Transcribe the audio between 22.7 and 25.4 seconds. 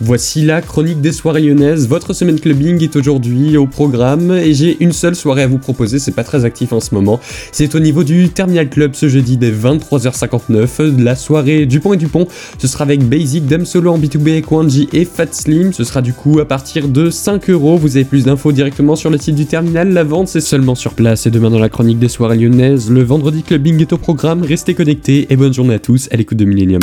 le vendredi clubbing est au programme. Restez connectés et